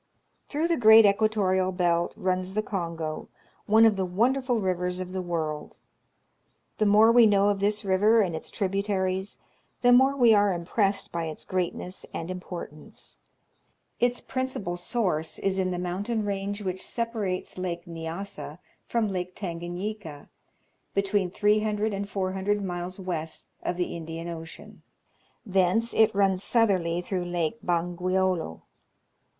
Through 0.49 0.67
the 0.67 0.77
great 0.77 1.05
equatorial 1.05 1.71
belt 1.71 2.15
runs 2.17 2.55
the 2.55 2.63
Kongo, 2.63 3.27
one 3.67 3.85
of 3.85 3.97
the 3.97 4.03
wonderful 4.03 4.59
rivers 4.59 4.99
of 4.99 5.11
the 5.11 5.21
world. 5.21 5.75
The 6.79 6.87
more 6.87 7.11
we 7.11 7.27
know 7.27 7.49
of 7.49 7.59
this 7.59 7.85
river 7.85 8.21
and 8.21 8.35
its 8.35 8.49
tributaries, 8.49 9.37
the 9.83 9.93
more 9.93 10.15
we 10.15 10.33
are 10.33 10.53
impressed 10.53 11.11
by 11.11 11.25
its 11.25 11.45
greatness 11.45 12.03
and 12.15 12.31
importance. 12.31 13.19
Its 13.99 14.21
principal 14.21 14.75
source 14.75 15.37
is 15.37 15.59
in 15.59 15.69
the 15.69 15.77
mountain 15.77 16.25
range 16.25 16.63
which 16.63 16.83
separates 16.83 17.59
Lake 17.59 17.85
Nyassa 17.85 18.57
from 18.87 19.07
Lake 19.07 19.35
Tangan;^lka, 19.35 20.29
between 20.95 21.29
300 21.29 21.93
and 21.93 22.09
400 22.09 22.63
miles 22.65 22.99
west 22.99 23.49
of 23.61 23.77
the 23.77 23.95
Indian 23.95 24.27
Ocean; 24.27 24.81
thence 25.45 25.93
it 25.93 26.15
runs 26.15 26.43
southerly 26.43 27.01
through 27.01 27.25
Lake 27.25 27.59
Bangweolo. 27.63 28.61